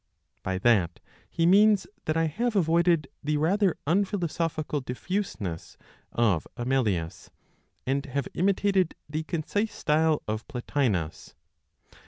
By 0.41 0.57
that 0.57 0.99
he 1.29 1.45
means 1.45 1.85
that 2.05 2.17
I 2.17 2.23
have 2.25 2.55
avoided 2.55 3.07
the 3.23 3.37
rather 3.37 3.77
unphilosophical 3.85 4.81
diffuseness 4.81 5.77
of 6.11 6.47
Amelius, 6.57 7.29
and 7.85 8.07
have 8.07 8.27
imitated 8.33 8.95
the 9.07 9.21
(concise) 9.21 9.71
style 9.75 10.23
of 10.27 10.47
Plotinos. 10.47 11.35